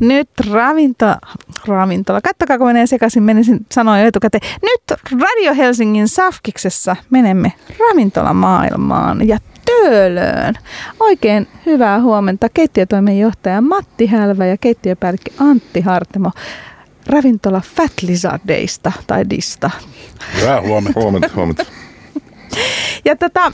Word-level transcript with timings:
Nyt 0.00 0.28
ravinto, 0.50 1.06
ravintola, 1.66 2.20
kattokaa 2.20 2.58
kun 2.58 2.66
menee 2.66 2.86
sekaisin, 2.86 3.22
menisin 3.22 3.66
sanoa 3.72 3.98
jo 3.98 4.06
etukäteen. 4.06 4.50
Nyt 4.62 5.00
Radio 5.20 5.54
Helsingin 5.54 6.08
Safkiksessa 6.08 6.96
menemme 7.10 7.52
ravintolamaailmaan 7.80 9.28
ja 9.28 9.38
Töölöön. 9.64 10.54
Oikein 11.00 11.48
hyvää 11.66 12.00
huomenta 12.00 12.48
keittiötoimenjohtaja 12.54 13.60
Matti 13.60 14.06
Hälvä 14.06 14.46
ja 14.46 14.56
keittiöpäällikkö 14.56 15.30
Antti 15.38 15.80
Hartemo 15.80 16.30
ravintola 17.06 17.60
Fat 17.60 17.92
Lizardeista 18.02 18.92
tai 19.06 19.30
Dista. 19.30 19.70
Hyvää 20.40 20.60
huomenta. 20.60 21.00
huomenta, 21.00 21.28
huomenta. 21.36 21.64
Ja 23.04 23.16
tota, 23.16 23.52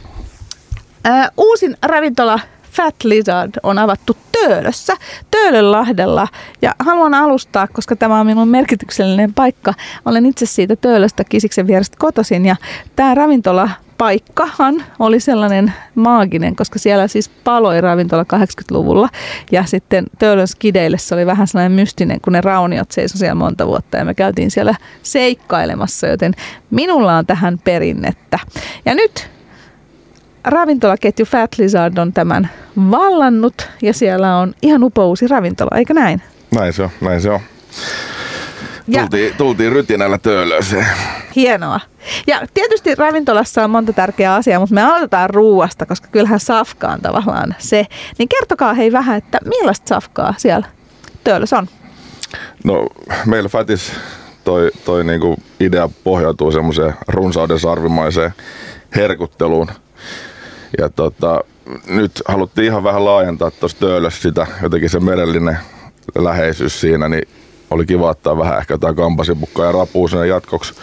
ää, 1.05 1.31
uusin 1.37 1.77
ravintola 1.83 2.41
Fat 2.81 3.05
Lizard 3.05 3.51
on 3.63 3.79
avattu 3.79 4.17
Töölössä, 4.33 4.97
Töölönlahdella. 5.31 6.29
Ja 6.63 6.75
haluan 6.79 7.15
alustaa, 7.15 7.69
koska 7.69 7.97
tämä 7.97 8.21
on 8.21 8.27
minun 8.27 8.49
merkityksellinen 8.49 9.35
paikka. 9.35 9.75
Olen 10.05 10.27
itse 10.27 10.47
siitä 10.47 10.77
Töölöstä 10.77 11.25
Kisiksen 11.25 11.67
vierestä 11.67 11.97
kotoisin 11.99 12.47
ja 12.47 12.57
tämä 12.97 13.15
ravintola 13.15 13.71
paikkahan 13.99 14.85
oli 14.99 15.21
sellainen 15.21 15.73
maaginen, 15.95 16.57
koska 16.57 16.79
siellä 16.79 17.09
siis 17.09 17.29
paloi 17.29 17.81
ravintola 17.81 18.23
80-luvulla. 18.23 19.09
Ja 19.53 19.65
sitten 19.65 20.07
Töölön 20.19 20.49
skideille 20.49 20.99
se 20.99 21.15
oli 21.15 21.27
vähän 21.27 21.47
sellainen 21.47 21.73
mystinen, 21.73 22.21
kun 22.21 22.33
ne 22.33 22.41
rauniot 22.41 22.91
seisoi 22.91 23.19
siellä 23.19 23.35
monta 23.35 23.67
vuotta 23.67 23.97
ja 23.97 24.05
me 24.05 24.15
käytiin 24.15 24.51
siellä 24.51 24.75
seikkailemassa, 25.03 26.07
joten 26.07 26.35
minulla 26.71 27.17
on 27.17 27.27
tähän 27.27 27.59
perinnettä. 27.59 28.39
Ja 28.85 28.95
nyt 28.95 29.31
ravintolaketju 30.45 31.27
Fat 31.27 31.59
Lizard 31.59 31.99
on 31.99 32.13
tämän 32.13 32.51
vallannut 32.91 33.69
ja 33.83 33.95
siellä 33.95 34.37
on 34.37 34.55
ihan 34.63 34.85
upo 34.85 35.07
uusi 35.07 35.29
ravintola, 35.29 35.77
eikö 35.77 35.95
näin? 35.95 36.23
Näin 36.55 36.73
se 36.73 36.83
on, 36.83 36.91
näin 37.01 37.21
se 37.21 37.31
on. 37.31 37.41
Ja. 38.89 39.01
Tultiin, 39.01 39.35
tultiin 39.37 39.73
rytinällä 39.73 40.19
töölöseen. 40.19 40.87
Hienoa. 41.37 41.81
Ja 42.27 42.41
tietysti 42.55 42.95
ravintolassa 42.95 43.65
on 43.65 43.71
monta 43.71 43.93
tärkeää 43.93 44.35
asiaa, 44.35 44.61
mutta 44.61 44.75
me 44.75 44.83
aloitetaan 44.83 45.31
ruuasta, 45.31 45.87
koska 45.87 46.09
kyllähän 46.09 46.41
safka 46.41 46.89
on 46.89 47.01
tavallaan 47.01 47.55
se. 47.59 47.87
Niin 48.19 48.29
kertokaa 48.29 48.75
hei 48.75 48.93
vähän, 48.93 49.19
että 49.19 49.39
millaista 49.45 49.89
safkaa 49.89 50.35
siellä 50.39 50.67
töölössä 51.25 51.59
on? 51.59 51.69
No 52.65 52.87
meillä 53.27 53.49
Fatis 53.49 53.93
toi, 54.45 54.71
toi 54.85 55.05
niinku 55.05 55.37
idea 55.61 55.89
pohjautuu 56.05 56.53
semmoiseen 56.53 56.95
runsauden 57.09 57.59
sarvimaiseen 57.59 58.35
herkutteluun. 58.97 59.71
Ja 60.79 60.89
tota, 60.89 61.45
nyt 61.87 62.23
haluttiin 62.29 62.67
ihan 62.67 62.85
vähän 62.85 63.05
laajentaa 63.05 63.51
tuossa 63.51 63.79
töölössä 63.79 64.23
sitä, 64.23 64.47
jotenkin 64.63 64.91
se 64.91 65.01
merellinen 65.01 65.59
läheisyys 66.19 66.81
siinä, 66.81 67.09
niin 67.09 67.29
oli 67.71 67.87
kiva 67.87 68.11
ottaa 68.11 68.39
vähän 68.39 68.59
ehkä 68.59 68.75
jotain 68.75 68.97
kampasipukkaa 68.97 69.67
ja 69.67 69.73
rapua 69.73 70.09
sinne 70.09 70.27
jatkoksi. 70.27 70.75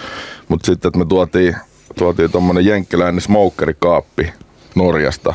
Mutta 0.47 0.65
sitten, 0.65 0.89
että 0.89 0.99
me 0.99 1.05
tuotiin, 1.05 1.55
tuotiin 1.97 2.31
tuommoinen 2.31 2.65
jenkkiläinen 2.65 3.21
smokerikaappi 3.21 4.33
Norjasta, 4.75 5.33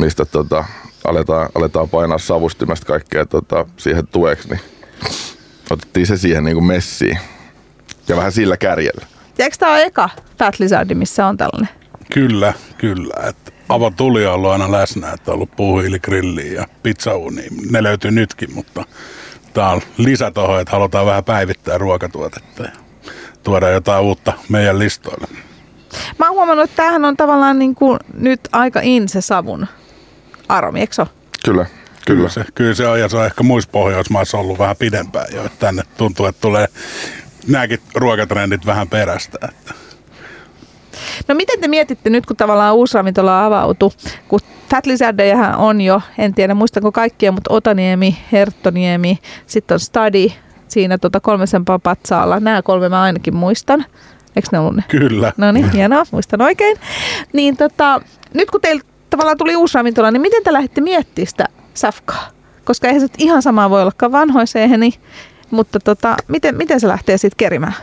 mistä 0.00 0.24
tota, 0.24 0.64
aletaan, 1.04 1.48
aletaan 1.54 1.88
painaa 1.88 2.18
savustimesta 2.18 2.86
kaikkea 2.86 3.26
tota, 3.26 3.66
siihen 3.76 4.06
tueksi, 4.06 4.48
niin 4.48 4.60
otettiin 5.70 6.06
se 6.06 6.16
siihen 6.16 6.44
niin 6.44 6.54
kuin 6.54 6.66
messiin. 6.66 7.18
Ja 8.08 8.16
vähän 8.16 8.32
sillä 8.32 8.56
kärjellä. 8.56 9.06
Ja 9.38 9.44
eikö 9.44 9.56
tämä 9.56 9.72
ole 9.72 9.82
eka 9.82 10.10
Fat 10.38 10.58
Lizard, 10.58 10.94
missä 10.94 11.26
on 11.26 11.36
tällainen? 11.36 11.68
Kyllä, 12.14 12.52
kyllä. 12.78 13.14
Et 13.28 13.53
Avon 13.68 13.94
tuli 13.94 14.26
on 14.26 14.34
ollut 14.34 14.50
aina 14.50 14.72
läsnä, 14.72 15.12
että 15.12 15.30
on 15.30 15.34
ollut 15.34 15.56
puuhiiligrilliä 15.56 16.52
ja 16.52 16.66
pizzauni. 16.82 17.42
Ne 17.70 17.82
löytyy 17.82 18.10
nytkin, 18.10 18.54
mutta 18.54 18.84
tämä 19.54 19.70
on 19.70 19.80
lisä 19.98 20.30
tuohon, 20.30 20.60
että 20.60 20.72
halutaan 20.72 21.06
vähän 21.06 21.24
päivittää 21.24 21.78
ruokatuotetta 21.78 22.62
ja 22.62 22.70
tuoda 23.42 23.70
jotain 23.70 24.04
uutta 24.04 24.32
meidän 24.48 24.78
listoille. 24.78 25.26
Mä 26.18 26.26
oon 26.26 26.34
huomannut, 26.34 26.64
että 26.64 26.76
tämähän 26.76 27.04
on 27.04 27.16
tavallaan 27.16 27.58
niin 27.58 27.74
kuin 27.74 27.98
nyt 28.14 28.40
aika 28.52 28.80
in 28.82 29.08
se 29.08 29.20
savun 29.20 29.66
aromi, 30.48 30.80
eikö 30.80 30.94
Kyllä, 31.44 31.66
kyllä. 31.66 31.66
Kyllä 32.06 32.28
se, 32.28 32.44
kyllä 32.54 32.74
se 32.74 32.86
on, 32.88 33.00
ja 33.00 33.08
se 33.08 33.16
on 33.16 33.26
ehkä 33.26 33.42
muissa 33.42 33.70
Pohjoismaissa 33.70 34.38
ollut 34.38 34.58
vähän 34.58 34.76
pidempään 34.76 35.26
jo, 35.34 35.44
että 35.44 35.58
tänne 35.66 35.82
tuntuu, 35.96 36.26
että 36.26 36.40
tulee 36.40 36.68
nämäkin 37.48 37.80
ruokatrendit 37.94 38.66
vähän 38.66 38.88
perästä. 38.88 39.38
Että. 39.48 39.83
No 41.28 41.34
miten 41.34 41.60
te 41.60 41.68
mietitte 41.68 42.10
nyt, 42.10 42.26
kun 42.26 42.36
tavallaan 42.36 42.74
uusi 42.74 42.94
ravintola 42.94 43.44
avautuu, 43.44 43.92
kun 44.28 44.40
Fat 44.70 44.86
Lizardejahan 44.86 45.56
on 45.56 45.80
jo, 45.80 46.00
en 46.18 46.34
tiedä 46.34 46.54
muistanko 46.54 46.92
kaikkia, 46.92 47.32
mutta 47.32 47.54
Otaniemi, 47.54 48.18
Herttoniemi, 48.32 49.18
sitten 49.46 49.74
on 49.74 49.80
Stadi, 49.80 50.32
siinä 50.68 50.98
tota 50.98 51.20
kolmesen 51.20 51.64
patsaalla. 51.82 52.40
Nämä 52.40 52.62
kolme 52.62 52.88
mä 52.88 53.02
ainakin 53.02 53.36
muistan. 53.36 53.84
Eikö 54.36 54.48
ne 54.52 54.58
ollut 54.58 54.76
ne? 54.76 54.84
Kyllä. 54.88 55.32
No 55.36 55.52
niin, 55.52 55.70
hienoa, 55.70 56.04
muistan 56.10 56.42
oikein. 56.42 56.76
Niin 57.32 57.56
tota, 57.56 58.00
nyt 58.34 58.50
kun 58.50 58.60
teillä 58.60 58.82
tavallaan 59.10 59.38
tuli 59.38 59.56
uusi 59.56 59.74
ravintola, 59.74 60.10
niin 60.10 60.20
miten 60.20 60.42
te 60.44 60.52
lähditte 60.52 60.80
miettimään 60.80 61.26
sitä 61.26 61.48
safkaa? 61.74 62.28
Koska 62.64 62.86
eihän 62.86 63.00
se 63.00 63.08
ihan 63.18 63.42
sama 63.42 63.70
voi 63.70 63.82
ollakaan 63.82 64.12
vanhoiseen, 64.12 64.80
mutta 65.50 65.80
tota, 65.80 66.16
miten, 66.28 66.56
miten 66.56 66.80
se 66.80 66.88
lähtee 66.88 67.18
sitten 67.18 67.36
kerimään? 67.36 67.74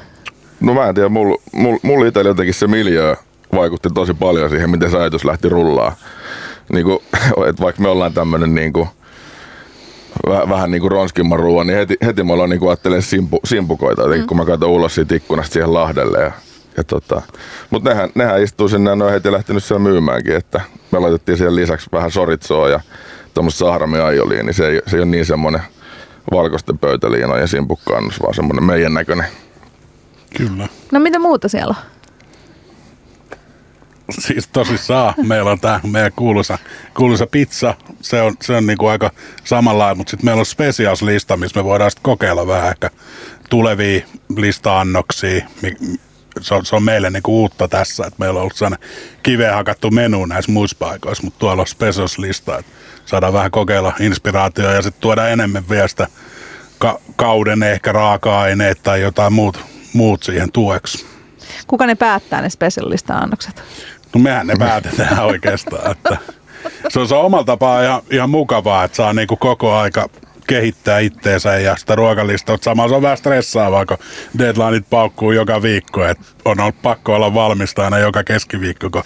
No 0.60 0.74
mä 0.74 0.90
en 0.90 0.96
tiedä, 0.96 1.10
mulla 1.10 1.42
mul, 1.54 1.78
mul 1.84 2.06
itsellä 2.06 2.30
jotenkin 2.30 2.54
se 2.54 2.68
miljö 2.68 3.16
vaikutti 3.56 3.90
tosi 3.94 4.14
paljon 4.14 4.50
siihen, 4.50 4.70
miten 4.70 4.92
se 4.92 4.98
ajatus 4.98 5.26
lähti 5.26 5.50
rullaa. 5.50 5.96
Niin 6.74 6.86
kuin, 6.86 7.00
että 7.50 7.64
vaikka 7.64 7.82
me 7.82 7.88
ollaan 7.88 8.14
tämmöinen 8.14 8.56
niin 8.56 8.74
kuin, 8.74 8.90
vähän, 10.28 10.50
vähän 10.50 10.72
niin 10.72 10.82
kuin 10.82 10.92
ronskimman 10.92 11.40
ruoan, 11.40 11.68
niin 11.68 11.78
heti, 11.78 11.98
heti 12.06 12.24
me 12.24 12.34
ollaan 12.34 12.50
niin 12.50 12.60
kuin 12.60 12.70
ajattelemaan 12.70 13.02
simpu, 13.02 13.40
simpukoita, 13.44 14.02
jotenkin, 14.02 14.24
mm. 14.24 14.28
kun 14.28 14.38
mä 14.38 14.46
katson 14.46 14.70
ulos 14.70 14.96
siitä 14.96 15.16
ikkunasta 15.16 15.54
siihen 15.54 15.74
Lahdelle. 15.74 16.20
Ja, 16.20 16.32
ja 16.78 16.84
tota, 16.84 17.22
mutta 17.70 17.90
nehän, 17.90 18.10
nehän 18.16 18.44
istuu 18.44 18.68
sinne 18.68 18.90
ja 18.90 18.96
ne 18.96 19.04
on 19.06 19.12
heti 19.12 19.32
lähtenyt 19.32 19.64
siellä 19.64 19.84
myymäänkin, 19.84 20.36
että 20.36 20.62
me 20.92 21.00
laitettiin 21.00 21.38
siihen 21.38 21.56
lisäksi 21.56 21.90
vähän 21.92 22.12
soritsoa 22.12 22.70
ja 22.70 22.80
tuommoista 23.34 23.60
sahramiaioliin, 23.60 24.46
niin 24.46 24.54
se 24.54 24.68
ei, 24.68 24.82
se 24.88 24.96
ei 24.96 25.02
ole 25.02 25.12
niin 25.12 25.26
semmoinen 25.26 25.62
valkoisten 26.32 26.78
pöytäliinojen 26.78 27.48
simpukkaannus, 27.48 28.22
vaan 28.22 28.34
semmoinen 28.34 28.64
meidän 28.64 28.94
näköinen 28.94 29.26
Kyllä. 30.38 30.68
No 30.92 31.00
mitä 31.00 31.20
muuta 31.20 31.50
siellä 31.50 31.76
on? 31.78 32.01
Siis 34.20 34.48
tosissaan, 34.48 35.14
meillä 35.28 35.52
on 35.52 35.60
tämä 35.60 35.80
meidän 35.84 36.12
kuuluisa, 36.16 36.58
kuuluisa 36.98 37.28
pizza, 37.28 37.76
se 38.02 38.22
on, 38.22 38.34
se 38.42 38.54
on 38.54 38.68
niinku 38.68 38.88
aika 38.88 39.12
samanlainen, 39.44 39.98
mutta 39.98 40.12
sitten 40.12 40.26
meillä 40.26 40.40
on 40.40 40.46
specials-lista, 40.46 41.38
missä 41.38 41.60
me 41.60 41.64
voidaan 41.64 41.92
sitten 41.92 42.04
kokeilla 42.04 42.48
vähän 42.48 42.70
ehkä 42.70 42.90
tulevia 43.50 44.02
lista-annoksia, 44.36 45.46
se 46.42 46.54
on, 46.54 46.66
se 46.66 46.76
on 46.76 46.84
meille 46.84 47.10
niinku 47.10 47.42
uutta 47.42 47.68
tässä, 47.68 48.06
että 48.06 48.20
meillä 48.20 48.38
on 48.38 48.42
ollut 48.42 48.56
sellainen 48.56 48.90
kiveen 49.24 49.54
hakattu 49.54 49.92
menu 49.92 50.26
näissä 50.26 50.52
muissa 50.52 50.78
paikoissa, 50.80 51.24
mutta 51.24 51.40
tuolla 51.40 51.62
on 51.62 51.68
specials-lista, 51.68 52.60
että 52.60 52.72
saadaan 53.06 53.34
vähän 53.34 53.52
kokeilla 53.52 53.94
inspiraatioa 54.00 54.72
ja 54.72 54.82
sitten 54.82 55.02
tuoda 55.02 55.28
enemmän 55.28 55.70
vielä 55.70 55.88
sitä 55.88 56.08
ka- 56.80 57.00
kauden 57.16 57.64
ehkä 57.64 57.92
raaka-aineet 57.92 58.84
tai 58.84 59.02
jotain 59.02 59.34
muuta 59.34 59.60
muut 59.94 60.24
siihen 60.24 60.52
tueksi. 60.52 61.06
Kuka 61.68 61.86
ne 61.86 61.96
päättää 61.96 62.42
ne 62.42 62.50
specialista-annokset? 62.50 63.64
No 64.14 64.22
mehän 64.22 64.48
ne 64.48 64.54
päätetään 64.60 65.26
oikeastaan. 65.34 65.92
Että 65.92 66.18
se 66.90 67.00
on, 67.00 67.08
se 67.08 67.16
omalla 67.16 67.44
tapaa 67.44 67.84
ihan, 67.84 68.02
ihan 68.12 68.30
mukavaa, 68.30 68.84
että 68.84 68.96
saa 68.96 69.14
niinku 69.14 69.36
koko 69.36 69.76
aika 69.76 70.10
kehittää 70.48 71.00
itteensä 71.00 71.58
ja 71.58 71.78
sitä 71.78 71.96
ruokalista. 71.96 72.58
Samalla 72.62 72.90
se 72.90 72.96
on 72.96 73.02
vähän 73.02 73.18
stressaavaa, 73.18 73.86
kun 73.86 73.98
deadlineit 74.40 74.90
paukkuu 74.90 75.32
joka 75.32 75.62
viikko. 75.62 76.06
Et 76.06 76.20
on 76.46 76.60
ollut 76.60 76.82
pakko 76.82 77.16
olla 77.16 77.34
valmista 77.34 77.84
aina 77.84 78.00
joka 78.00 78.24
keskiviikko, 78.24 78.90
kun 78.90 79.04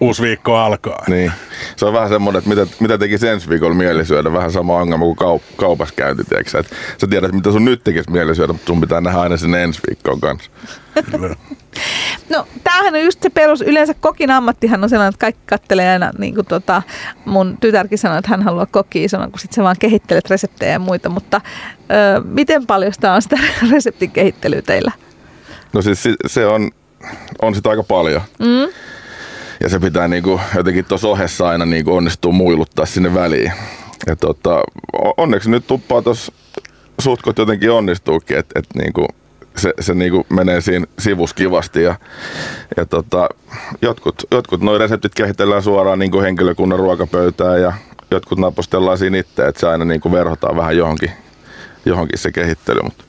uusi 0.00 0.22
viikko 0.22 0.56
alkaa. 0.56 1.04
Niin. 1.08 1.32
Se 1.76 1.86
on 1.86 1.92
vähän 1.92 2.08
semmoinen, 2.08 2.38
että 2.38 2.50
mitä, 2.50 2.66
mitä 2.80 2.98
tekisi 2.98 3.28
ensi 3.28 3.48
viikolla 3.48 3.74
mieli 3.74 4.06
syödä, 4.06 4.32
vähän 4.32 4.52
sama 4.52 4.76
ongelma 4.76 5.04
kuin 5.04 5.18
kaup- 5.18 5.56
kaupassa 5.56 5.94
käynti, 5.94 6.24
tiedätkö? 6.24 6.58
Et 6.58 6.70
sä 6.98 7.06
tiedät, 7.06 7.32
mitä 7.32 7.52
sun 7.52 7.64
nyt 7.64 7.84
tekisi 7.84 8.10
mieli 8.10 8.34
syödä, 8.34 8.52
mutta 8.52 8.66
sun 8.66 8.80
pitää 8.80 9.00
nähdä 9.00 9.20
aina 9.20 9.36
sinne 9.36 9.62
ensi 9.62 9.80
viikkoon 9.88 10.20
kanssa. 10.20 10.50
No 12.30 12.46
tämähän 12.64 12.94
on 12.94 13.04
just 13.04 13.22
se 13.22 13.30
perus, 13.30 13.60
yleensä 13.60 13.94
kokin 13.94 14.30
ammattihan 14.30 14.84
on 14.84 14.90
sellainen, 14.90 15.08
että 15.08 15.20
kaikki 15.20 15.42
kattelee 15.46 15.92
aina, 15.92 16.10
niin 16.18 16.34
kuin 16.34 16.46
tota, 16.46 16.82
mun 17.24 17.58
tytärkin 17.60 17.98
sanoi, 17.98 18.18
että 18.18 18.30
hän 18.30 18.42
haluaa 18.42 18.66
kokkia 18.66 19.04
isona, 19.04 19.28
kun 19.28 19.38
sit 19.38 19.52
se 19.52 19.62
vaan 19.62 19.76
kehittelet 19.78 20.30
reseptejä 20.30 20.72
ja 20.72 20.78
muita, 20.78 21.08
mutta 21.08 21.40
ö, 22.16 22.20
miten 22.24 22.66
paljon 22.66 22.92
sitä 22.92 23.12
on 23.12 23.22
sitä 23.22 23.38
reseptin 23.72 24.10
kehittelyä 24.10 24.62
teillä? 24.62 24.92
No 25.72 25.82
siis 25.82 26.04
se 26.26 26.46
on, 26.46 26.70
on 27.42 27.54
sitä 27.54 27.70
aika 27.70 27.82
paljon. 27.82 28.22
Mm 28.38 28.68
ja 29.60 29.68
se 29.68 29.78
pitää 29.78 30.08
niinku 30.08 30.40
jotenkin 30.56 30.84
tuossa 30.84 31.08
ohessa 31.08 31.48
aina 31.48 31.66
niinku 31.66 31.94
onnistua 31.94 32.32
muiluttaa 32.32 32.86
sinne 32.86 33.14
väliin. 33.14 33.52
Ja 34.06 34.16
tota, 34.16 34.62
onneksi 35.16 35.50
nyt 35.50 35.66
tuppaa 35.66 36.02
tuossa 36.02 36.32
suhtkot 36.98 37.38
jotenkin 37.38 37.70
onnistuukin, 37.70 38.38
että 38.38 38.58
et 38.58 38.66
niinku 38.74 39.06
se, 39.56 39.74
se 39.80 39.94
niinku 39.94 40.26
menee 40.28 40.60
siinä 40.60 40.86
sivus 40.98 41.34
kivasti 41.34 41.82
ja, 41.82 41.94
ja 42.76 42.86
tota, 42.86 43.28
jotkut, 43.82 44.22
jotkut 44.30 44.60
noin 44.60 44.80
reseptit 44.80 45.14
kehitellään 45.14 45.62
suoraan 45.62 45.98
niinku 45.98 46.20
henkilökunnan 46.20 46.78
ruokapöytään 46.78 47.60
ja 47.62 47.72
jotkut 48.10 48.38
napostellaan 48.38 48.98
siinä 48.98 49.18
itse, 49.18 49.46
että 49.46 49.60
se 49.60 49.68
aina 49.68 49.84
niinku 49.84 50.12
verhotaan 50.12 50.56
vähän 50.56 50.76
johonkin, 50.76 51.10
johonkin 51.84 52.18
se 52.18 52.32
kehittely, 52.32 52.80
mutta 52.82 53.04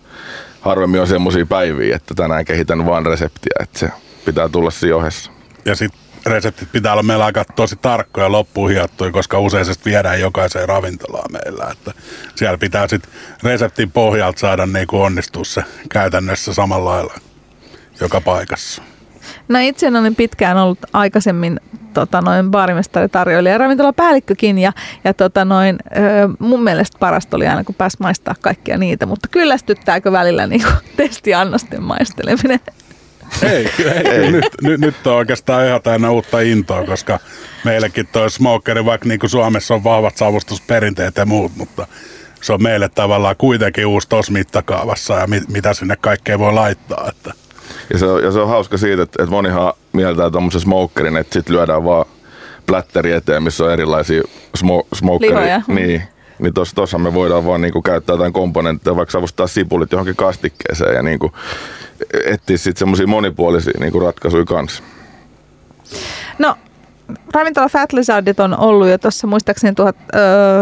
harvemmin 0.62 1.01
on 1.01 1.07
semmoisia 1.07 1.45
päiviä, 1.45 1.95
että 1.95 2.13
tänään 2.13 2.45
kehitän 2.45 2.86
vain 2.86 3.06
reseptiä, 3.06 3.53
että 3.59 3.80
se 3.80 3.89
pitää 4.25 4.50
tulla 4.50 4.71
siinä 4.71 4.95
ohessa. 4.95 5.31
Ja 5.65 5.75
sitten 5.75 6.10
reseptit 6.25 6.71
pitää 6.71 6.91
olla 6.91 7.03
meillä 7.03 7.25
aika 7.25 7.45
tosi 7.45 7.75
tarkkoja 7.75 8.31
loppuun 8.31 8.69
hiottuja, 8.69 9.12
koska 9.12 9.39
useisesti 9.39 9.89
viedään 9.89 10.21
jokaiseen 10.21 10.69
ravintolaan 10.69 11.31
meillä. 11.31 11.71
Että 11.71 11.94
siellä 12.35 12.57
pitää 12.57 12.88
sitten 12.88 13.12
reseptin 13.44 13.91
pohjalta 13.91 14.39
saada 14.39 14.65
niin 14.65 14.88
kuin 14.88 15.01
onnistua 15.01 15.44
se 15.44 15.63
käytännössä 15.89 16.53
samalla 16.53 16.89
lailla 16.89 17.13
joka 18.01 18.21
paikassa. 18.21 18.81
No 19.47 19.59
itse 19.59 19.88
olen 19.88 20.15
pitkään 20.15 20.57
ollut 20.57 20.79
aikaisemmin 20.94 21.59
tota, 21.94 22.21
noin 22.21 22.51
baarimestari 22.51 23.09
tarjoilija 23.09 23.53
ja 23.53 23.57
ravintolapäällikkökin 23.57 24.57
ja, 24.57 24.74
ja 25.03 25.13
tota, 25.13 25.45
noin, 25.45 25.77
mun 26.39 26.63
mielestä 26.63 26.97
parasta 27.00 27.38
oli 27.38 27.47
aina 27.47 27.63
kun 27.63 27.75
pääsi 27.75 27.97
maistaa 28.00 28.35
kaikkia 28.41 28.77
niitä, 28.77 29.06
mutta 29.06 29.27
kyllästyttääkö 29.27 30.12
välillä 30.12 30.47
niin 30.47 30.62
kuin, 30.62 30.74
testiannosten 30.97 31.83
maisteleminen? 31.83 32.59
Ei, 33.43 33.69
ei, 33.79 34.07
ei. 34.07 34.31
Nyt, 34.31 34.45
nyt, 34.61 34.81
nyt 34.81 35.07
on 35.07 35.13
oikeastaan 35.13 35.67
ihan 35.67 35.81
täynnä 35.81 36.11
uutta 36.11 36.39
intoa, 36.39 36.85
koska 36.85 37.19
meillekin 37.65 38.07
toi 38.11 38.29
smokeri, 38.29 38.85
vaikka 38.85 39.07
niin 39.07 39.19
kuin 39.19 39.29
Suomessa 39.29 39.73
on 39.73 39.83
vahvat 39.83 40.17
savustusperinteet 40.17 41.15
ja 41.15 41.25
muut, 41.25 41.51
mutta 41.55 41.87
se 42.41 42.53
on 42.53 42.63
meille 42.63 42.89
tavallaan 42.89 43.35
kuitenkin 43.37 43.85
uusi 43.85 44.09
tuossa 44.09 44.31
mittakaavassa 44.31 45.13
ja 45.13 45.27
mit, 45.27 45.49
mitä 45.49 45.73
sinne 45.73 45.95
kaikkea 45.95 46.39
voi 46.39 46.53
laittaa. 46.53 47.09
Että. 47.09 47.33
Ja 47.93 47.99
se, 47.99 48.05
on, 48.05 48.23
ja 48.23 48.31
se 48.31 48.39
on 48.39 48.49
hauska 48.49 48.77
siitä, 48.77 49.03
että, 49.03 49.23
että 49.23 49.35
monihan 49.35 49.73
mieltää 49.93 50.29
tuommoisen 50.29 50.61
smokerin, 50.61 51.17
että 51.17 51.33
sitten 51.33 51.55
lyödään 51.55 51.85
vaan 51.85 52.05
plätteri 52.65 53.11
eteen, 53.11 53.43
missä 53.43 53.63
on 53.63 53.71
erilaisia 53.73 54.23
smo, 54.55 54.87
smokeria. 54.93 55.61
Niin, 55.67 56.03
niin 56.41 56.53
tuossa 56.53 56.75
tossa 56.75 56.97
me 56.97 57.13
voidaan 57.13 57.45
vaan 57.45 57.61
niinku 57.61 57.81
käyttää 57.81 58.13
jotain 58.13 58.33
komponentteja, 58.33 58.95
vaikka 58.95 59.11
savustaa 59.11 59.47
sipulit 59.47 59.91
johonkin 59.91 60.15
kastikkeeseen 60.15 60.95
ja 60.95 61.03
niinku 61.03 61.31
etsiä 62.25 62.57
sitten 62.57 62.79
semmoisia 62.79 63.07
monipuolisia 63.07 63.79
niinku 63.79 63.99
ratkaisuja 63.99 64.45
kanssa. 64.45 64.83
No, 66.39 66.55
ravintola 67.33 67.69
Fat 67.69 67.93
Lizardit 67.93 68.39
on 68.39 68.59
ollut 68.59 68.88
jo 68.88 68.97
tuossa 68.97 69.27
muistaakseni 69.27 69.75
tuhat, 69.75 69.95
ö, 70.15 70.17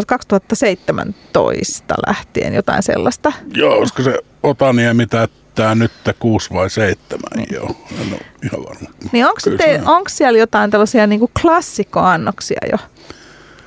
2017 0.08 1.96
lähtien 2.08 2.54
jotain 2.54 2.84
sellaista. 2.84 3.31
Joo, 3.54 3.74
olisiko 3.74 4.04
se 4.04 4.20
Otaniemi 4.44 5.08
täyttää 5.08 5.76
nyt 5.76 5.92
kuusi 6.20 6.54
vai 6.54 6.70
seitsemän 6.70 7.30
niin. 7.36 7.48
joo. 7.54 7.76
En 8.02 8.14
ole 8.14 8.22
ihan 8.44 8.66
varma. 8.66 8.90
Niin 9.12 9.26
onko, 9.26 9.40
te, 9.58 9.81
onko 9.86 10.10
siellä 10.10 10.40
jotain 10.40 10.72
tällaisia 10.72 11.08
niinku 11.08 11.31
klassikkoannoksia 11.42 12.62
jo? 12.72 12.78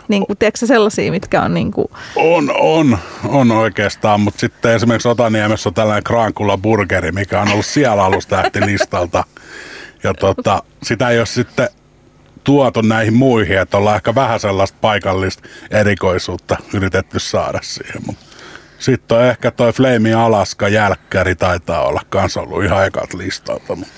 Niin 0.08 0.26
kuin, 0.26 0.38
tiedätkö 0.38 0.66
sellaisia, 0.66 1.10
mitkä 1.10 1.42
on 1.42 1.54
niin 1.54 1.70
kuin... 1.70 1.88
On, 2.16 2.54
on, 2.60 2.98
on 3.28 3.50
oikeastaan, 3.50 4.20
mutta 4.20 4.40
sitten 4.40 4.74
esimerkiksi 4.74 5.08
Otaniemessä 5.08 5.68
on 5.68 5.74
tällainen 5.74 6.04
Krankula 6.04 6.58
burgeri, 6.58 7.12
mikä 7.12 7.40
on 7.40 7.52
ollut 7.52 7.66
siellä 7.66 8.04
alusta 8.04 8.42
listalta. 8.66 9.24
Ja 10.02 10.14
tota, 10.14 10.62
sitä 10.82 11.08
ei 11.08 11.18
ole 11.18 11.26
sitten 11.26 11.68
tuotu 12.44 12.80
näihin 12.80 13.14
muihin, 13.14 13.58
että 13.58 13.76
ollaan 13.76 13.96
ehkä 13.96 14.14
vähän 14.14 14.40
sellaista 14.40 14.78
paikallista 14.80 15.48
erikoisuutta 15.70 16.56
yritetty 16.74 17.18
saada 17.18 17.58
siihen. 17.62 18.02
Mutta 18.06 18.24
sitten 18.78 19.18
on 19.18 19.24
ehkä 19.24 19.50
toi 19.50 19.72
Flame 19.72 20.14
Alaska 20.14 20.68
jälkkäri 20.68 21.34
taitaa 21.34 21.84
olla 21.84 22.00
kans 22.08 22.36
ollut 22.36 22.64
ihan 22.64 22.86
ekat 22.86 23.14
listalta. 23.14 23.76
Mutta 23.76 23.92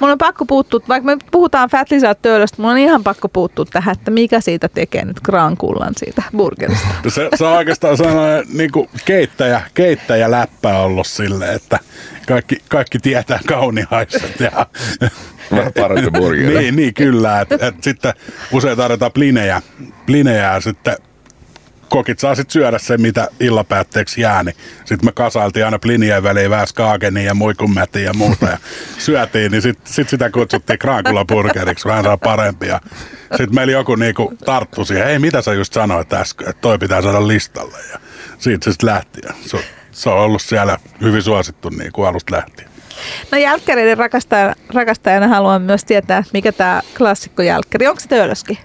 Mun 0.00 0.10
on 0.10 0.18
pakko 0.18 0.44
puuttua, 0.44 0.80
vaikka 0.88 1.06
me 1.06 1.16
puhutaan 1.30 1.70
Fat 1.70 1.90
Lizard 1.90 2.18
mun 2.58 2.70
on 2.70 2.78
ihan 2.78 3.04
pakko 3.04 3.28
puuttua 3.28 3.64
tähän, 3.64 3.92
että 3.92 4.10
mikä 4.10 4.40
siitä 4.40 4.68
tekee 4.68 5.04
nyt 5.04 5.20
Grankullan 5.20 5.94
siitä 5.96 6.22
burgerista. 6.36 6.86
Se, 7.08 7.28
se 7.34 7.44
on 7.44 7.52
oikeastaan 7.52 7.96
sellainen 7.96 8.44
niin 8.52 8.72
kuin 8.72 8.88
keittäjä, 9.04 9.60
keittäjä 9.74 10.30
läppä 10.30 10.78
ollut 10.78 11.06
silleen, 11.06 11.54
että 11.54 11.78
kaikki, 12.26 12.62
kaikki 12.68 12.98
tietää 12.98 13.40
kaunihaiset. 13.46 14.40
Ja, 14.40 14.66
parempi 15.80 16.10
burgeri. 16.10 16.58
niin, 16.58 16.76
niin, 16.76 16.94
kyllä. 16.94 17.40
Et, 17.40 17.52
et 17.52 17.82
sitten 17.82 18.12
usein 18.52 18.76
tarjotaan 18.76 19.12
plinejä, 19.12 19.62
plinejä 20.06 20.52
ja 20.52 20.60
sitten 20.60 20.96
kokit 21.88 22.18
saa 22.18 22.34
sitten 22.34 22.52
syödä 22.52 22.78
sen, 22.78 23.00
mitä 23.00 23.28
illapäätteeksi 23.40 24.20
jää, 24.20 24.42
niin 24.42 24.56
sitten 24.84 25.08
me 25.08 25.12
kasailtiin 25.12 25.64
aina 25.64 25.78
plinien 25.78 26.22
väliin 26.22 26.50
vähän 26.50 26.66
skaagenia 26.66 27.22
ja 27.22 27.34
muikunmätiä 27.34 28.02
ja 28.02 28.14
muuta 28.14 28.46
ja 28.46 28.58
syötiin, 28.98 29.52
niin 29.52 29.62
sitten 29.62 29.92
sit 29.92 30.08
sitä 30.08 30.30
kutsuttiin 30.30 30.78
krankulaburgeriksi, 30.78 31.88
vähän 31.88 32.04
saa 32.04 32.16
parempia. 32.16 32.80
Sitten 33.36 33.54
meillä 33.54 33.72
joku 33.72 33.94
niinku 33.94 34.34
tarttu 34.44 34.84
siihen, 34.84 35.06
hei 35.06 35.18
mitä 35.18 35.42
sä 35.42 35.54
just 35.54 35.72
sanoit 35.72 36.12
äsken, 36.12 36.48
että 36.48 36.60
toi 36.60 36.78
pitää 36.78 37.02
saada 37.02 37.28
listalle 37.28 37.78
ja 37.92 37.98
siitä 38.38 38.64
se 38.64 38.70
sitten 38.70 38.86
lähti 38.86 39.20
ja 39.24 39.34
se, 39.46 39.58
se 39.92 40.10
on 40.10 40.18
ollut 40.18 40.42
siellä 40.42 40.78
hyvin 41.00 41.22
suosittu 41.22 41.68
niin 41.68 41.92
kuin 41.92 42.08
alusta 42.08 42.36
lähtien. 42.36 42.68
No 43.32 43.38
jälkkäreiden 43.38 43.98
rakastajana, 43.98 44.54
rakastajana 44.74 45.28
haluan 45.28 45.62
myös 45.62 45.84
tietää, 45.84 46.24
mikä 46.32 46.52
tämä 46.52 46.82
klassikko 46.98 47.42
jälkkäri. 47.42 47.86
Onko 47.86 48.00
se 48.00 48.08
töölöskin? 48.08 48.58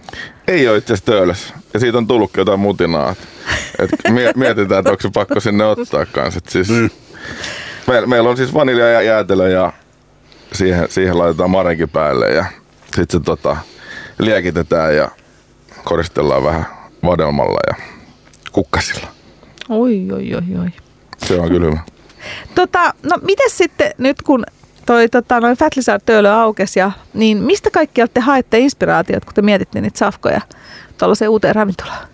Ei 0.47 0.67
ole 0.67 0.77
itse 0.77 0.93
asiassa 0.93 1.11
töölös. 1.11 1.53
Ja 1.73 1.79
siitä 1.79 1.97
on 1.97 2.07
tullutkin 2.07 2.41
jotain 2.41 2.59
mutinaa. 2.59 3.15
Et 3.79 3.89
mietitään, 4.35 4.79
että 4.79 4.91
onko 4.91 5.01
se 5.01 5.09
pakko 5.13 5.39
sinne 5.39 5.65
ottaa 5.65 6.05
kanssa. 6.05 6.39
siis, 6.47 6.69
mm. 6.69 6.89
meillä, 7.87 8.07
meillä 8.07 8.29
on 8.29 8.37
siis 8.37 8.53
vanilja 8.53 8.87
ja 8.87 9.01
jäätelö 9.01 9.49
ja 9.49 9.73
siihen, 10.53 10.87
siihen 10.89 11.17
laitetaan 11.17 11.49
marenki 11.49 11.87
päälle 11.87 12.29
ja 12.29 12.45
sitten 12.85 13.19
se 13.19 13.25
tota, 13.25 13.57
liekitetään 14.19 14.95
ja 14.95 15.11
koristellaan 15.83 16.43
vähän 16.43 16.65
vadelmalla 17.05 17.59
ja 17.67 17.85
kukkasilla. 18.51 19.07
Oi, 19.69 20.07
oi, 20.11 20.35
oi, 20.35 20.59
oi. 20.59 20.69
Se 21.17 21.39
on 21.39 21.49
kyllä 21.49 21.65
hyvä. 21.65 21.79
Tota, 22.55 22.93
no 23.03 23.17
miten 23.21 23.49
sitten 23.49 23.91
nyt 23.97 24.21
kun 24.21 24.43
toi 24.85 25.09
tota, 25.09 25.39
noin 25.39 25.57
Fat 25.57 25.75
Lizard 25.75 26.01
aukesi, 26.25 26.79
ja, 26.79 26.91
niin 27.13 27.37
mistä 27.37 27.69
kaikki 27.69 28.01
te 28.13 28.19
haette 28.19 28.59
inspiraatiot, 28.59 29.25
kun 29.25 29.33
te 29.33 29.41
mietitte 29.41 29.81
niitä 29.81 29.99
safkoja 29.99 30.41
tuollaiseen 31.01 31.29
uuteen 31.29 31.55
ravintolaan? 31.55 32.07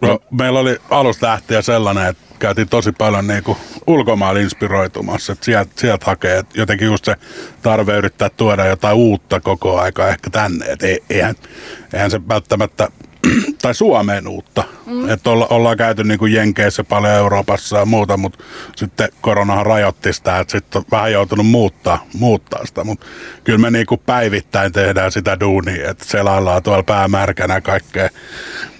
No, 0.00 0.18
meillä 0.30 0.60
oli 0.60 0.80
alusta 0.90 1.26
lähtien 1.26 1.62
sellainen, 1.62 2.06
että 2.06 2.24
käytiin 2.38 2.68
tosi 2.68 2.92
paljon 2.92 3.26
niin 3.26 3.44
kuin 3.44 3.58
ulkomailla 3.86 4.40
inspiroitumassa. 4.40 5.32
Että 5.32 5.44
sieltä, 5.44 5.72
sieltä 5.76 6.06
hakee, 6.06 6.38
että 6.38 6.60
jotenkin 6.60 6.86
just 6.86 7.04
se 7.04 7.16
tarve 7.62 7.96
yrittää 7.96 8.30
tuoda 8.30 8.66
jotain 8.66 8.96
uutta 8.96 9.40
koko 9.40 9.80
aika 9.80 10.08
ehkä 10.08 10.30
tänne. 10.30 10.66
Että 10.66 10.86
eihän, 11.10 11.34
eihän 11.92 12.10
se 12.10 12.28
välttämättä 12.28 12.88
tai 13.62 13.74
Suomeen 13.74 14.28
uutta. 14.28 14.64
Mm. 14.86 15.08
Että 15.08 15.30
olla, 15.30 15.46
ollaan 15.46 15.76
käyty 15.76 16.04
niin 16.04 16.18
kuin 16.18 16.32
Jenkeissä 16.32 16.84
paljon 16.84 17.12
Euroopassa 17.12 17.78
ja 17.78 17.84
muuta, 17.84 18.16
mutta 18.16 18.44
sitten 18.76 19.08
koronahan 19.20 19.66
rajoitti 19.66 20.12
sitä, 20.12 20.38
että 20.38 20.52
sitten 20.52 20.78
on 20.78 20.84
vähän 20.90 21.12
joutunut 21.12 21.46
muuttaa, 21.46 22.06
muuttaa 22.18 22.66
sitä. 22.66 22.84
Mutta 22.84 23.06
kyllä 23.44 23.58
me 23.58 23.70
niin 23.70 23.86
kuin 23.86 24.00
päivittäin 24.06 24.72
tehdään 24.72 25.12
sitä 25.12 25.40
duunia, 25.40 25.90
että 25.90 26.04
selaillaan 26.04 26.62
tuolla 26.62 26.82
päämärkänä 26.82 27.60
kaikkea 27.60 28.08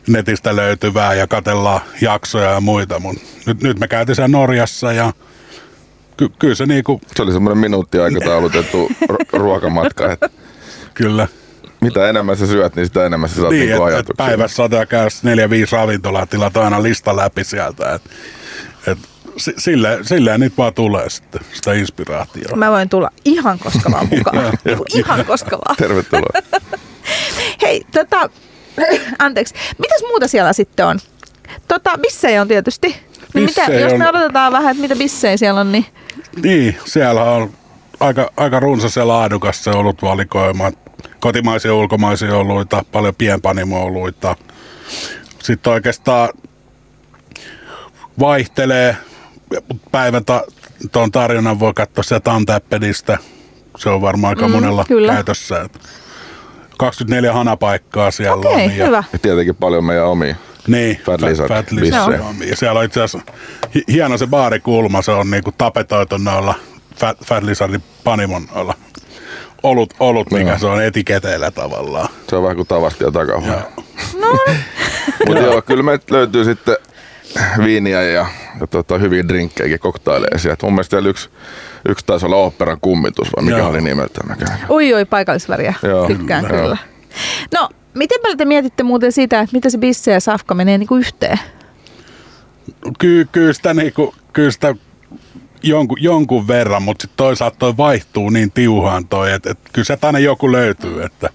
netistä 0.08 0.56
löytyvää 0.56 1.14
ja 1.14 1.26
katellaan 1.26 1.80
jaksoja 2.00 2.50
ja 2.50 2.60
muita. 2.60 3.00
Mut 3.00 3.16
nyt, 3.46 3.62
nyt 3.62 3.78
me 3.78 3.88
käytiin 3.88 4.16
siellä 4.16 4.38
Norjassa 4.38 4.92
ja 4.92 5.12
ky, 6.16 6.28
kyllä 6.38 6.54
se 6.54 6.66
niinku... 6.66 7.00
Se 7.16 7.22
oli 7.22 7.32
semmoinen 7.32 7.58
minuutti 7.58 7.98
aikataulutettu 7.98 8.90
ruokamatka. 9.32 10.12
Että... 10.12 10.30
Kyllä 10.94 11.28
mitä 11.84 12.08
enemmän 12.08 12.36
sä 12.36 12.46
syöt, 12.46 12.76
niin 12.76 12.86
sitä 12.86 13.06
enemmän 13.06 13.28
sä 13.28 13.34
saat 13.34 13.50
niin, 13.50 13.68
niinku 13.68 13.86
et, 13.86 13.98
et 13.98 14.16
päivässä 14.16 14.56
saattaa 14.56 14.86
käydä 14.86 15.08
neljä, 15.22 15.50
viisi 15.50 15.76
ravintolaa, 15.76 16.26
tilat 16.26 16.56
aina 16.56 16.82
lista 16.82 17.16
läpi 17.16 17.44
sieltä. 17.44 17.94
Et, 17.94 18.02
et, 18.86 18.98
silleen, 19.58 20.04
silleen 20.04 20.40
nyt 20.40 20.58
vaan 20.58 20.74
tulee 20.74 21.10
sitten 21.10 21.40
sitä 21.52 21.72
inspiraatiota. 21.72 22.56
Mä 22.56 22.70
voin 22.70 22.88
tulla 22.88 23.10
ihan 23.24 23.58
koska 23.58 23.90
vaan 23.92 24.08
mukaan. 24.10 24.58
Ihan 24.94 25.24
koska 25.24 25.58
vaan. 25.58 25.76
Tervetuloa. 25.76 26.60
Hei, 27.62 27.82
tota, 27.92 28.30
anteeksi. 29.18 29.54
Mitäs 29.78 30.02
muuta 30.02 30.28
siellä 30.28 30.52
sitten 30.52 30.86
on? 30.86 30.98
Tota, 31.68 31.98
bissejä 31.98 32.42
on 32.42 32.48
tietysti. 32.48 32.96
Niin 33.34 33.44
mitä, 33.44 33.64
jos 33.64 33.98
me 33.98 34.08
odotetaan 34.08 34.52
vähän, 34.52 34.70
että 34.70 34.82
mitä 34.82 34.96
bissejä 34.96 35.36
siellä 35.36 35.60
on, 35.60 35.72
niin... 35.72 35.86
Niin, 36.42 36.78
siellä 36.84 37.22
on 37.22 37.50
aika, 38.00 38.30
aika 38.36 38.60
runsas 38.60 38.96
ja 38.96 39.08
laadukas 39.08 39.64
se 39.64 39.70
valikoima 40.02 40.72
kotimaisia 41.20 41.70
ja 41.70 41.74
ulkomaisia 41.74 42.36
oluita, 42.36 42.84
paljon 42.92 43.14
pienpanimo-oluita. 43.14 44.36
Sitten 45.42 45.72
oikeastaan 45.72 46.28
vaihtelee, 48.20 48.96
päivän 49.92 50.24
ta- 50.24 50.44
tuon 50.92 51.12
tarjonnan 51.12 51.60
voi 51.60 51.72
katsoa 51.74 52.04
sieltä 52.04 52.32
Antappedistä. 52.32 53.18
Se 53.78 53.90
on 53.90 54.00
varmaan 54.00 54.30
aika 54.30 54.48
mm, 54.48 54.54
monella 54.54 54.84
kyllä. 54.88 55.12
käytössä. 55.12 55.68
24 56.78 57.32
hanapaikkaa 57.32 58.10
siellä 58.10 58.36
okay, 58.36 58.52
on. 58.52 58.76
Ja, 58.76 58.86
hyvä. 58.86 59.04
ja 59.12 59.18
tietenkin 59.18 59.56
paljon 59.56 59.84
meidän 59.84 60.06
omia. 60.06 60.36
Niin, 60.68 61.00
Fat 61.06 61.20
Lizard. 61.20 61.48
Fat 61.48 61.72
Lizard 61.72 62.20
ja 62.46 62.56
siellä 62.56 62.78
on 62.80 62.84
itse 62.84 63.02
asiassa 63.02 63.32
hieno 63.88 64.18
se 64.18 64.26
baarikulma, 64.26 65.02
se 65.02 65.12
on 65.12 65.30
niinku 65.30 65.52
tapetoitu 65.52 66.18
noilla 66.18 66.54
Fat, 66.96 67.18
Fat 67.24 67.44
Lizardin 67.44 67.82
panimon 68.04 68.48
noilla 68.54 68.74
olut, 69.64 69.94
olut 70.00 70.30
mikä 70.30 70.52
no. 70.52 70.58
se 70.58 70.66
on 70.66 70.82
etiketeillä 70.82 71.50
tavallaan. 71.50 72.08
Se 72.28 72.36
on 72.36 72.42
vähän 72.42 72.56
kuin 72.56 72.68
tavasti 72.68 73.04
ja 73.04 73.10
takahuone. 73.10 73.62
No. 74.20 74.38
Mutta 75.26 75.42
joo, 75.42 75.62
kyllä 75.62 75.82
me 75.82 75.98
löytyy 76.10 76.44
sitten 76.44 76.76
viiniä 77.64 78.02
ja, 78.02 78.26
ja 78.60 78.66
tota, 78.66 78.98
hyviä 78.98 79.28
drinkkejäkin, 79.28 79.78
koktaileja 79.78 80.38
sieltä. 80.38 80.66
Mun 80.66 80.72
mielestä 80.72 80.90
siellä 80.90 81.08
yksi, 81.08 81.28
yksi 81.88 82.06
taisi 82.06 82.26
olla 82.26 82.36
oopperan 82.36 82.78
kummitus, 82.80 83.28
vai 83.36 83.44
mikä 83.44 83.58
Joo. 83.58 83.68
oli 83.68 83.80
nimeltään. 83.80 84.28
Mä 84.28 84.36
kävin. 84.36 84.64
Oi 84.68 84.94
oi, 84.94 85.04
paikallisväriä. 85.04 85.74
Joo. 85.82 86.06
Tykkään 86.06 86.44
Kyllä. 86.46 86.62
kyllä. 86.62 86.76
No, 87.54 87.68
miten 87.94 88.18
paljon 88.22 88.38
te 88.38 88.44
mietitte 88.44 88.82
muuten 88.82 89.12
sitä, 89.12 89.40
että 89.40 89.56
mitä 89.56 89.70
se 89.70 89.78
bisse 89.78 90.12
ja 90.12 90.20
safka 90.20 90.54
menee 90.54 90.78
niinku 90.78 90.96
yhteen? 90.96 91.38
Ky, 92.98 93.28
kyllä 93.32 93.52
sitä, 93.52 93.74
niinku, 93.74 94.14
kyllä 94.32 94.50
sitä 94.50 94.74
jonkun, 95.68 96.02
jonkun 96.02 96.48
verran, 96.48 96.82
mutta 96.82 97.02
sitten 97.02 97.16
toisaalta 97.16 97.56
toi 97.58 97.76
vaihtuu 97.76 98.30
niin 98.30 98.52
tiuhaan 98.52 99.08
toi, 99.08 99.32
että 99.32 99.50
et, 99.50 99.58
kyllä 99.72 99.84
se 99.84 99.98
aina 100.02 100.18
joku 100.18 100.52
löytyy, 100.52 101.02
että 101.02 101.30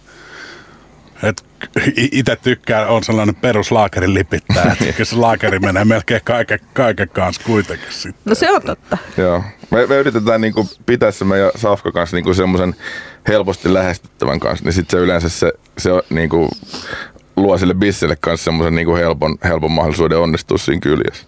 et, 1.24 1.46
itse 2.12 2.36
tykkään, 2.36 2.88
on 2.88 3.04
sellainen 3.04 3.36
peruslaakerin 3.36 4.14
lipittäjä, 4.14 4.72
että 4.72 4.86
kyllä 4.86 5.06
se 5.06 5.16
laakeri 5.16 5.60
menee 5.60 5.86
melkein 5.86 6.22
kaiken, 6.24 6.60
kaiken 6.74 7.10
kanssa 7.10 7.42
kuitenkin 7.46 7.92
sitten. 7.92 8.22
No 8.26 8.36
se 8.36 8.52
on 8.52 8.62
totta. 8.62 8.98
Joo. 9.18 9.44
Me, 9.70 9.86
me 9.86 9.96
yritetään 9.96 10.42
niinku 10.42 10.70
pitää 10.86 11.12
se 11.12 11.26
meidän 11.26 11.52
Safka 11.56 11.92
kanssa 11.92 12.18
niinku 12.18 12.34
semmoisen 12.34 12.76
helposti 13.28 13.74
lähestyttävän 13.74 14.40
kanssa, 14.40 14.66
niin 14.66 14.74
sitten 14.74 15.00
se 15.00 15.04
yleensä 15.04 15.30
se, 15.30 15.54
se 15.78 15.92
on 15.92 16.02
niinku, 16.10 16.50
luo 17.36 17.58
sille 17.58 17.74
bisselle 17.74 18.16
kanssa 18.16 18.44
semmoisen 18.44 18.76
niinku 18.76 18.96
helpon, 18.96 19.38
helpon 19.44 19.72
mahdollisuuden 19.72 20.20
onnistua 20.20 20.58
siinä 20.58 20.82
kyljessä. 20.82 21.28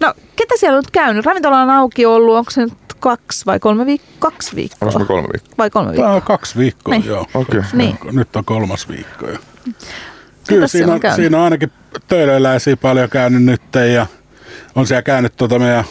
No, 0.00 0.14
ketä 0.36 0.54
siellä 0.56 0.76
on 0.76 0.82
nyt 0.84 0.90
käynyt? 0.90 1.26
Ravintola 1.26 1.62
on 1.62 1.70
auki 1.70 2.06
ollut, 2.06 2.36
onko 2.36 2.50
se 2.50 2.60
nyt 2.64 2.72
kaksi 3.00 3.46
vai 3.46 3.60
kolme 3.60 3.86
viikkoa? 3.86 4.08
Kaksi 4.18 4.56
viikkoa. 4.56 4.86
Onko 4.86 4.98
me 4.98 5.04
kolme 5.04 5.28
viikkoa? 5.32 5.54
Vai 5.58 5.70
kolme 5.70 5.86
Tämä 5.92 5.96
viikkoa? 5.96 6.14
on 6.14 6.22
kaksi 6.22 6.58
viikkoa, 6.58 6.94
Niin. 6.94 7.06
joo. 7.06 7.26
Okei. 7.34 7.60
Niin. 7.72 7.98
Nyt 8.12 8.36
on 8.36 8.44
kolmas 8.44 8.88
viikko 8.88 9.26
jo. 9.28 9.38
Kyllä 10.48 10.66
siinä 10.66 10.92
on 10.92 11.00
siinä 11.16 11.38
on 11.38 11.44
ainakin 11.44 11.72
töölöläisiä 12.08 12.76
paljon 12.76 13.10
käynyt 13.10 13.42
nyt 13.42 13.62
ja 13.94 14.06
on 14.74 14.86
siellä 14.86 15.02
käynyt 15.02 15.36
tuota 15.36 15.58
meidän 15.58 15.84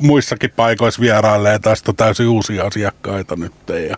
muissakin 0.00 0.50
paikoissa 0.56 1.00
vieraille 1.00 1.50
ja 1.52 1.58
tästä 1.58 1.90
on 1.90 1.96
täysin 1.96 2.28
uusia 2.28 2.64
asiakkaita 2.64 3.36
nyt. 3.36 3.52
Ja 3.68 3.96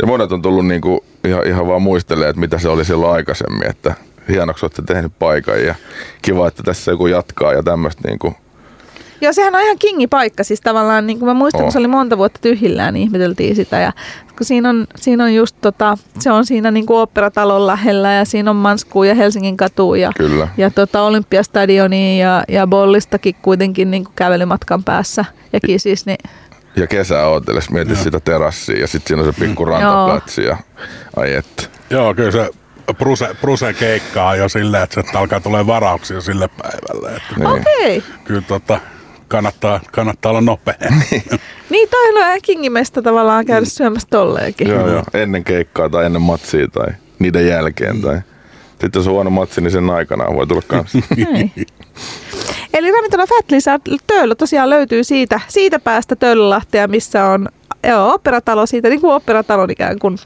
Ja 0.00 0.06
monet 0.06 0.32
on 0.32 0.42
tullut 0.42 0.66
niinku 0.66 1.04
ihan, 1.24 1.46
ihan 1.46 1.66
vaan 1.66 1.82
muistelemaan, 1.82 2.30
että 2.30 2.40
mitä 2.40 2.58
se 2.58 2.68
oli 2.68 2.84
silloin 2.84 3.12
aikaisemmin, 3.12 3.70
että 3.70 3.94
hienoksi 4.30 4.64
olette 4.64 4.82
tehnyt 4.82 5.12
paikan 5.18 5.64
ja 5.64 5.74
kiva, 6.22 6.48
että 6.48 6.62
tässä 6.62 6.90
joku 6.90 7.06
jatkaa 7.06 7.52
ja 7.52 7.62
tämmöistä 7.62 8.08
niinku. 8.08 8.34
Joo, 9.22 9.32
sehän 9.32 9.54
on 9.54 9.60
ihan 9.62 9.78
kingi 9.78 10.06
paikka. 10.06 10.44
Siis 10.44 10.60
tavallaan, 10.60 11.06
niin 11.06 11.18
kuin 11.18 11.26
mä 11.28 11.34
muistan, 11.34 11.60
On. 11.60 11.64
kun 11.64 11.72
se 11.72 11.78
oli 11.78 11.88
monta 11.88 12.18
vuotta 12.18 12.40
tyhjillään, 12.42 12.94
niin 12.94 13.02
ihmeteltiin 13.02 13.56
sitä. 13.56 13.78
Ja 13.80 13.92
kun 14.38 14.46
siinä 14.46 14.68
on, 14.68 14.86
siinä 14.96 15.24
on 15.24 15.34
just 15.34 15.56
tota, 15.60 15.98
se 16.18 16.30
on 16.30 16.46
siinä 16.46 16.70
niin 16.70 16.86
kuin 16.86 16.96
oopperatalon 16.98 17.66
lähellä 17.66 18.12
ja 18.12 18.24
siinä 18.24 18.50
on 18.50 18.56
Manskuu 18.56 19.04
ja 19.04 19.14
Helsingin 19.14 19.56
katu 19.56 19.94
ja, 19.94 20.10
Kyllä. 20.16 20.48
ja 20.56 20.70
tota, 20.70 21.02
Olympiastadioni 21.02 22.20
ja, 22.20 22.44
ja 22.48 22.66
Bollistakin 22.66 23.34
kuitenkin 23.42 23.90
niin 23.90 24.04
kuin 24.04 24.12
kävelymatkan 24.16 24.84
päässä. 24.84 25.24
Ja 25.52 25.60
kisis, 25.60 26.06
niin 26.06 26.18
Ja 26.76 26.86
kesää 26.86 27.26
ooteles, 27.26 27.70
mieti 27.70 27.96
sitä 27.96 28.20
terassia 28.20 28.80
ja 28.80 28.86
sitten 28.86 29.08
siinä 29.08 29.28
on 29.28 29.34
se 29.34 29.40
pikku 29.40 29.64
rantaplatsi 29.64 30.44
ja 30.44 30.56
ai 31.16 31.34
että. 31.34 31.62
joo, 31.90 32.14
kyllä 32.14 32.30
se 32.30 32.50
Bruse, 32.94 33.28
Bruse 33.40 33.72
keikkaa 33.72 34.36
jo 34.36 34.48
silleen, 34.48 34.82
että 34.82 35.02
se 35.02 35.18
alkaa 35.18 35.40
tulee 35.40 35.66
varauksia 35.66 36.20
sille 36.20 36.48
päivälle. 36.48 37.16
Että 37.16 37.34
Niin. 37.36 37.46
okei. 37.46 37.98
Okay. 37.98 38.10
Kyllä 38.24 38.42
tota, 38.48 38.80
kannattaa, 39.28 39.80
kannattaa 39.92 40.30
olla 40.30 40.40
nopea. 40.40 40.74
Niin 41.70 41.88
toi 41.88 42.08
on 42.08 42.18
ihan 42.18 42.38
kingimesta 42.42 43.02
tavallaan 43.02 43.46
käydä 43.46 43.66
syömässä 43.66 44.08
tolleenkin. 44.10 44.68
Joo, 44.68 44.88
joo. 44.88 45.02
Ennen 45.14 45.44
keikkaa 45.44 45.88
tai 45.88 46.06
ennen 46.06 46.22
matsia 46.22 46.68
tai 46.68 46.88
niiden 47.18 47.46
jälkeen. 47.46 48.00
Tai... 48.00 48.20
Sitten 48.80 49.00
jos 49.00 49.06
on 49.06 49.12
huono 49.12 49.30
matsi, 49.30 49.60
niin 49.60 49.70
sen 49.70 49.90
aikana 49.90 50.34
voi 50.34 50.46
tulla 50.46 50.62
kanssa. 50.66 50.98
Eli 52.74 52.92
ravintola 52.92 53.26
Fat 53.26 53.44
Töölö 54.06 54.34
tosiaan 54.34 54.70
löytyy 54.70 55.04
siitä, 55.04 55.40
siitä 55.48 55.78
päästä 55.78 56.16
Töölölahtea, 56.16 56.88
missä 56.88 57.24
on 57.24 57.48
joo, 57.88 58.14
operatalo 58.14 58.66
siitä, 58.66 58.88
niin 58.88 59.00
kuin 59.00 59.14
operatalon 59.14 59.70
ikään 59.70 59.98
kuin 59.98 60.18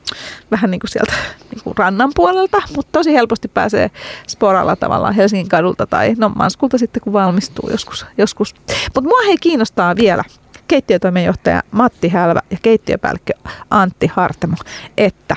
vähän 0.50 0.70
niin 0.70 0.80
kuin 0.80 0.90
sieltä 0.90 1.12
niin 1.50 1.64
kuin 1.64 1.76
rannan 1.76 2.10
puolelta, 2.14 2.62
mutta 2.76 2.92
tosi 2.92 3.12
helposti 3.12 3.48
pääsee 3.48 3.90
sporalla 4.26 4.76
tavallaan 4.76 5.14
Helsingin 5.14 5.48
kadulta 5.48 5.86
tai 5.86 6.14
no 6.18 6.28
Manskulta 6.28 6.78
sitten 6.78 7.02
kun 7.02 7.12
valmistuu 7.12 7.70
joskus. 7.70 8.06
joskus. 8.18 8.54
Mutta 8.94 9.08
mua 9.08 9.22
hei 9.26 9.36
kiinnostaa 9.36 9.96
vielä 9.96 10.24
keittiötoimenjohtaja 10.68 11.62
Matti 11.70 12.08
Hälvä 12.08 12.40
ja 12.50 12.56
keittiöpäällikkö 12.62 13.32
Antti 13.70 14.06
Hartemo, 14.06 14.56
että 14.98 15.36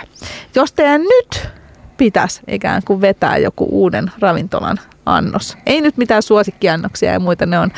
jos 0.55 0.73
teidän 0.73 1.01
nyt 1.01 1.49
pitäisi 1.97 2.41
ikään 2.47 2.81
kuin 2.85 3.01
vetää 3.01 3.37
joku 3.37 3.67
uuden 3.71 4.11
ravintolan 4.19 4.77
annos. 5.05 5.57
Ei 5.65 5.81
nyt 5.81 5.97
mitään 5.97 6.23
suosikkiannoksia 6.23 7.11
ja 7.11 7.19
muita 7.19 7.45
ne 7.45 7.59
on, 7.59 7.71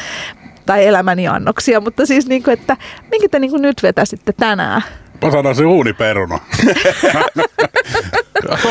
tai 0.69 0.87
elämäni 0.87 1.27
annoksia, 1.27 1.79
mutta 1.81 2.05
siis 2.05 2.27
niin 2.27 2.43
kuin, 2.43 2.53
että 2.53 2.77
minkä 3.11 3.27
te 3.31 3.39
niin 3.39 3.51
kuin 3.51 3.61
nyt 3.61 3.83
vetäisitte 3.83 4.33
tänään? 4.33 4.81
Mä 5.25 5.31
sanoisin 5.31 5.65
uuniperuna. 5.65 6.39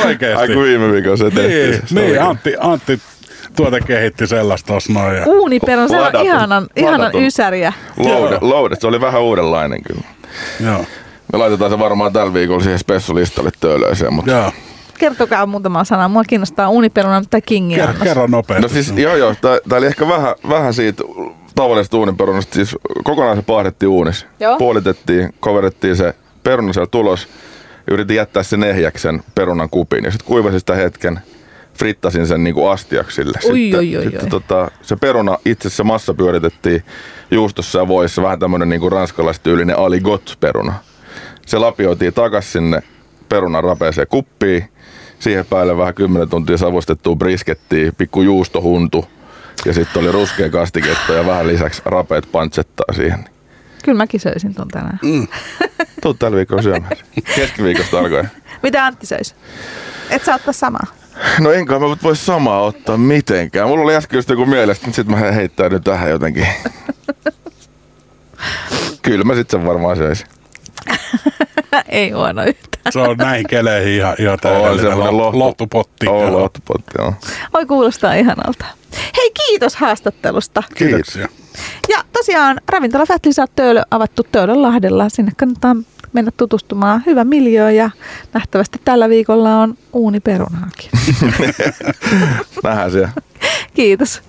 Oikeesti. 0.07 0.40
Ai 0.43 0.49
kun 0.49 0.62
viime 0.62 0.93
viikolla 0.93 1.17
se 1.17 1.25
tehtiin. 1.31 1.71
Niin, 1.71 1.83
Se 1.87 1.95
niin 1.95 2.23
Antti, 2.23 2.55
Antti 2.61 3.00
tuote 3.57 3.81
kehitti 3.81 4.26
sellaista 4.26 4.73
tossa 4.75 4.93
noin. 4.93 5.17
Ja, 5.17 5.23
Uuniperon, 5.26 5.88
se 5.88 6.00
on 6.00 6.25
ihanan, 6.25 6.67
ihanan 6.76 7.12
ysäriä. 7.14 7.73
Loaded, 7.97 8.38
loaded, 8.40 8.76
se 8.81 8.87
oli 8.87 9.00
vähän 9.00 9.23
uudenlainen 9.23 9.83
kyllä. 9.83 10.02
joo, 10.61 10.85
Me 11.33 11.38
laitetaan 11.38 11.71
se 11.71 11.78
varmaan 11.78 12.12
tällä 12.12 12.35
viikolla 12.35 12.62
siihen 12.62 12.78
spessulistalle 12.78 13.50
töölöiseen, 13.61 14.14
mutta... 14.14 14.31
joo. 14.31 14.52
Kertokaa 14.99 15.47
muutama 15.47 15.85
sana. 15.85 16.09
Mua 16.09 16.25
kiinnostaa 16.25 16.69
uuniperuna 16.69 17.23
tai 17.31 17.43
kingi 17.43 17.75
Kerro, 17.75 17.90
annos. 17.90 18.09
kerro 18.09 18.26
nopeasti. 18.26 18.62
No 18.62 18.69
siis 18.69 18.93
joo 18.97 19.17
joo, 19.17 19.35
tää, 19.40 19.59
tää 19.69 19.78
oli 19.78 19.87
ehkä 19.87 20.09
vähän, 20.09 20.35
vähän 20.49 20.75
siitä 20.75 21.05
tavallisesta 21.59 21.97
uuninperunasta, 21.97 22.55
siis 22.55 22.77
kokonaan 23.05 23.37
se 23.37 23.43
paahdettiin 23.43 23.88
uunissa. 23.88 24.27
Joo. 24.41 24.59
Puolitettiin, 24.59 25.35
koverettiin 25.41 25.97
se 25.97 26.15
peruna 26.43 26.73
siellä 26.73 26.87
tulos, 26.87 27.29
yritin 27.91 28.17
jättää 28.17 28.43
sen 28.43 28.65
ehjäksen 28.65 29.23
perunan 29.35 29.71
kupiin 29.71 30.05
ja 30.05 30.11
sitten 30.11 30.27
kuivasin 30.27 30.61
sitä 30.61 30.75
hetken, 30.75 31.21
frittasin 31.75 32.27
sen 32.27 32.45
niinku 32.45 32.67
astiaksi 32.67 33.15
sille. 33.15 33.38
Oi, 33.45 33.55
sitten, 33.55 33.79
oi, 33.79 33.97
oi, 33.97 34.03
sitten 34.03 34.25
oi. 34.25 34.31
Tota, 34.31 34.71
se 34.83 34.97
peruna 34.97 35.38
itse 35.45 35.69
asiassa 35.69 35.85
massa 35.85 36.15
pyöritettiin 36.15 36.83
juustossa 37.31 37.79
ja 37.79 37.88
voissa, 37.88 38.23
vähän 38.23 38.38
tämmönen 38.38 38.69
niinku 38.69 38.91
ranskalaistyylinen 38.91 39.79
aligot 39.79 40.37
peruna. 40.41 40.75
Se 41.47 41.59
lapioitiin 41.59 42.15
takas 42.15 42.53
sinne 42.53 42.83
perunan 43.29 43.65
rapeeseen 43.65 44.09
kuppiin, 44.11 44.65
siihen 45.19 45.47
päälle 45.47 45.77
vähän 45.77 45.95
10 45.95 46.29
tuntia 46.29 46.57
savustettua 46.57 47.17
briskettiä, 47.17 47.93
pikku 47.99 48.23
juustohuntu 48.23 49.05
ja 49.69 49.75
sitten 49.75 50.03
oli 50.03 50.13
ruskea 50.13 50.51
kastiketta 50.51 51.13
ja 51.13 51.27
vähän 51.27 51.49
lisäksi 51.49 51.83
rapeet 51.85 52.29
pancettaa 52.33 52.95
siihen. 52.97 53.25
Kyllä 53.85 53.97
mäkin 53.99 54.21
söisin 54.21 54.55
ton 54.55 54.69
tänään. 54.69 54.99
Tuu 56.03 56.15
tällä 56.15 56.37
viikolla 56.37 56.63
syömään. 56.63 56.93
Keskiviikosta 57.37 57.99
alkaen. 57.99 58.31
Mitä 58.63 58.85
Antti 58.87 59.07
söisi? 59.07 59.35
Et 60.11 60.25
saa 60.25 60.35
ottaa 60.35 60.53
samaa. 60.53 60.87
No 61.41 61.53
enkä 61.53 61.73
mä 61.73 61.81
voi 62.03 62.17
samaa 62.17 62.61
ottaa 62.61 62.97
mitenkään. 62.97 63.69
Mulla 63.69 63.85
oli 63.85 63.97
äsken 63.97 64.19
just 64.19 64.29
joku 64.29 64.47
mielestä, 64.47 64.87
mutta 64.87 64.97
sitten 64.97 65.19
mä 65.19 65.33
heittäydyn 65.33 65.83
tähän 65.83 66.11
jotenkin. 66.11 66.47
Kyllä 69.03 69.25
mä 69.25 69.35
sitten 69.35 69.61
sen 69.61 69.69
varmaan 69.69 69.97
söisin. 69.97 70.27
Ei 71.89 72.11
huono 72.11 72.43
yhtään. 72.45 72.93
Se 72.93 72.99
on 72.99 73.17
näihin 73.17 73.47
keleihin 73.47 73.93
ihan, 73.95 74.15
ihan 74.19 74.33
On 74.33 74.39
täydellinen 74.39 74.81
semmonen 74.91 75.17
lo- 75.17 75.31
lohtu- 75.31 75.39
lohtupotti. 75.39 76.09
On 76.09 76.23
Joo. 76.23 76.41
lohtupotti, 76.41 76.91
joo. 76.99 77.15
Oi 77.55 77.67
kuulostaa 77.67 78.15
ihanalta. 78.15 78.65
Hei 79.19 79.31
kiitos 79.31 79.77
haastattelusta. 79.77 80.63
Kiitoksia. 80.75 81.29
Ja 81.89 82.05
tosiaan 82.13 82.61
ravintola 82.69 83.07
Fat 83.07 83.27
Lizard 83.27 83.51
Töölö 83.57 83.83
avattu 83.91 84.23
Töölönlahdella. 84.33 85.09
Sinne 85.09 85.33
kannattaa 85.37 85.77
mennä 86.13 86.31
tutustumaan. 86.37 87.03
Hyvä 87.07 87.25
miljö 87.25 87.71
ja 87.71 87.91
nähtävästi 88.33 88.81
tällä 88.85 89.09
viikolla 89.09 89.61
on 89.61 89.75
uuniperunaakin. 89.93 90.91
Nähdään 92.65 92.91
siellä. 92.91 93.13
Kiitos. 93.75 94.29